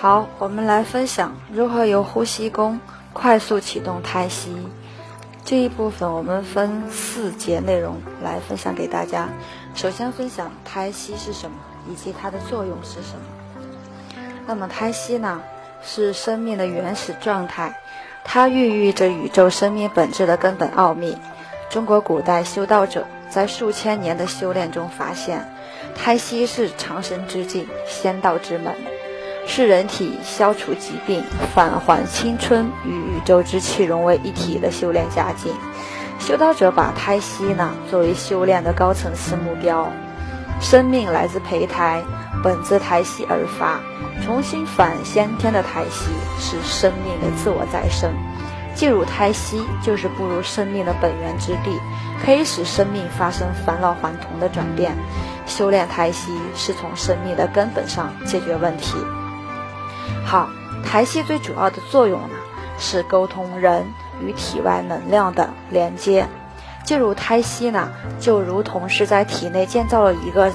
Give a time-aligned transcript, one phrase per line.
[0.00, 2.80] 好，我们来分享如何由呼吸功
[3.12, 4.50] 快速启动胎息。
[5.44, 9.28] 这一部分我们分四节内容来分享给大家。
[9.74, 11.56] 首先分享胎息是什么，
[11.86, 14.22] 以及它的作用是什么。
[14.46, 15.42] 那么胎息呢，
[15.82, 17.78] 是生命的原始状态，
[18.24, 21.14] 它孕育着宇宙生命本质的根本奥秘。
[21.68, 25.46] 中国古代修道者在数千年的修炼中发现，
[25.94, 28.74] 胎息是长生之境，仙道之门。
[29.46, 31.22] 是人体消除疾病、
[31.54, 35.52] 返还青春与宇宙之气融为一体的修炼佳境。
[36.18, 39.90] 修道者把胎息呢作为修炼的高层次目标。
[40.60, 42.02] 生命来自胚胎，
[42.44, 43.80] 本自胎息而发，
[44.22, 48.12] 重新返先天的胎息是生命的自我再生。
[48.74, 51.80] 进入胎息就是步入生命的本源之地，
[52.24, 54.94] 可以使生命发生返老还童的转变。
[55.46, 58.94] 修炼胎息是从生命的根本上解决问题。
[60.24, 60.48] 好，
[60.84, 62.34] 胎息最主要的作用呢，
[62.78, 63.84] 是沟通人
[64.22, 66.26] 与体外能量的连接。
[66.84, 70.50] 进入胎息呢，就如同是在体内建造了一个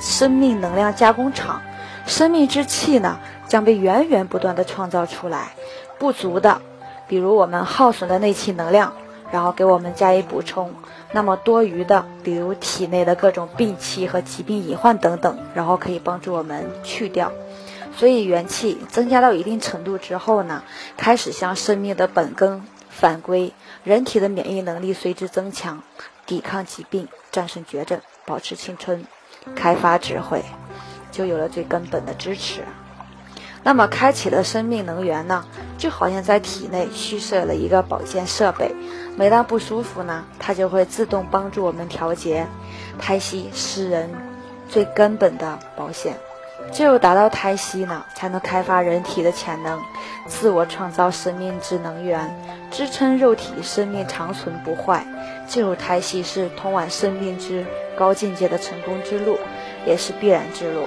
[0.00, 1.60] 生命能量加工厂，
[2.06, 5.52] 生命之气呢，将被源源不断的创造出来。
[5.98, 6.60] 不足的，
[7.06, 8.94] 比如我们耗损的内气能量，
[9.30, 10.68] 然后给我们加以补充；
[11.12, 17.30] 那么多余的，比如体内的各种病气和疾病隐患等等，然后可以帮助我们去掉。
[17.96, 20.62] 所以元气增加到一定程度之后呢，
[20.98, 25.82] 开始向生命的本根返归，人体的免疫能力随之增强，
[26.26, 29.04] 抵抗疾病，战胜绝症，保持青春，
[29.54, 30.44] 开发智慧，
[31.10, 32.60] 就有了最根本的支持。
[33.62, 35.44] 那么开启了生命能源呢，
[35.78, 38.72] 就好像在体内蓄设了一个保健设备，
[39.16, 42.46] 每当不舒服呢，它就会自动帮助我们调节。
[42.98, 44.10] 胎息是人
[44.68, 46.16] 最根本的保险。
[46.72, 49.80] 只有达到胎息呢，才能开发人体的潜能，
[50.26, 52.30] 自我创造生命之能源，
[52.70, 55.06] 支撑肉体生命长存不坏。
[55.46, 57.64] 进入胎息是通往生命之
[57.96, 59.38] 高境界的成功之路，
[59.86, 60.82] 也是必然之路。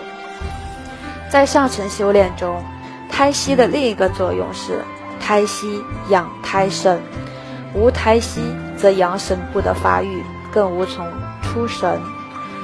[1.30, 2.62] 在上层修炼中，
[3.10, 4.82] 胎息的另一个作用是
[5.20, 7.02] 胎息养胎神，
[7.74, 8.42] 无胎息
[8.78, 11.08] 则阳神不得发育，更无从
[11.42, 12.00] 出神。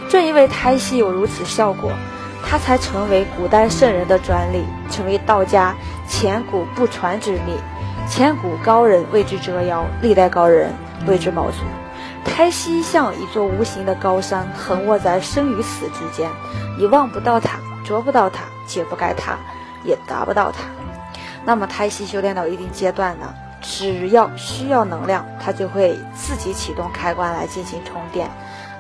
[0.10, 1.90] 正因为胎息有如此效果。
[2.48, 5.76] 它才成为古代圣人的专利，成为道家
[6.08, 7.58] 千古不传之秘。
[8.08, 10.72] 千古高人为之折腰，历代高人
[11.08, 11.58] 为之卯足。
[12.24, 16.30] 胎息像一座无形的高山，横卧在生与死之间，
[16.78, 19.38] 你望不到它，捉不到它，解不开它，
[19.84, 20.64] 也达不到它。
[21.44, 23.34] 那么胎息修炼到一定阶段呢？
[23.62, 28.30] 只要需要能量，它就会自己启动开关来进行充电。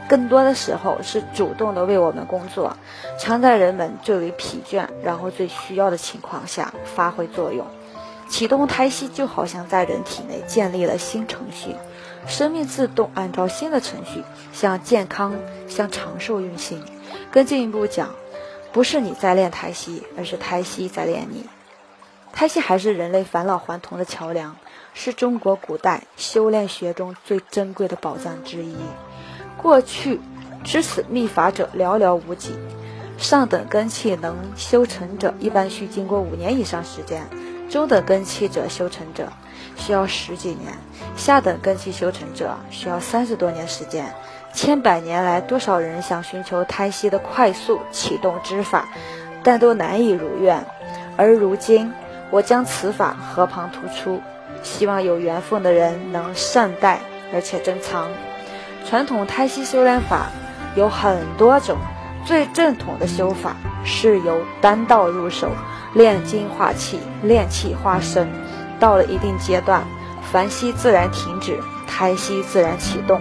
[0.07, 2.77] 更多的时候是主动的为我们工作，
[3.19, 7.65] 常在人们最为疲倦，然后最需要的情况下发挥作用。
[8.27, 11.75] 启动胎息就好像在人体内建立了新程序，
[12.27, 15.35] 生命自动按照新的程序向健康、
[15.67, 16.83] 向长寿运行。
[17.31, 18.09] 更进一步讲，
[18.71, 21.45] 不是你在练胎息，而是胎息在练你。
[22.33, 24.57] 胎息还是人类返老还童的桥梁，
[24.93, 28.75] 是中国古代修炼学中最珍贵的宝藏之一。
[29.61, 30.19] 过去
[30.63, 32.55] 知此秘法者寥寥无几，
[33.17, 37.25] 上等根气能修成者一般需经过五年以上时间，
[37.69, 39.27] 中等根气者修成者
[39.75, 40.73] 需要十几年，
[41.15, 44.05] 下等根气修成者需要三十多年时间。
[44.53, 48.87] 千百年来，多少人想寻求胎息的快速启动之法，
[49.43, 50.65] 但都难以如愿。
[51.17, 51.91] 而如今，
[52.31, 54.21] 我将此法和旁突出，
[54.63, 56.99] 希望有缘分的人能善待
[57.33, 58.09] 而且珍藏。
[58.87, 60.27] 传统胎息修炼法
[60.75, 61.75] 有很多种，
[62.23, 65.49] 最正统的修法是由丹道入手，
[65.93, 68.29] 炼精化气，炼气化身，
[68.79, 69.83] 到了一定阶段，
[70.31, 73.19] 凡息自然停止，胎息自然启动，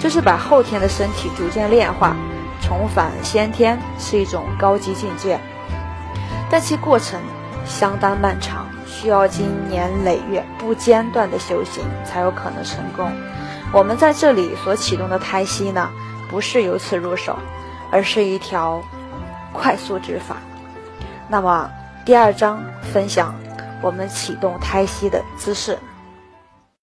[0.00, 2.16] 这是把后天的身体逐渐炼化，
[2.60, 5.38] 重返先天，是一种高级境界，
[6.50, 7.20] 但其过程
[7.64, 13.12] 相当漫长，需要经年累月不间断的修行才有可能成功。
[13.70, 15.90] 我们在这里所启动的胎息呢，
[16.30, 17.38] 不是由此入手，
[17.90, 18.82] 而是一条
[19.52, 20.36] 快速指法。
[21.28, 21.70] 那么
[22.04, 22.62] 第二章
[22.92, 23.34] 分享
[23.82, 25.78] 我们启动胎息的姿势。